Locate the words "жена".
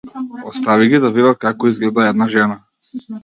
2.37-2.59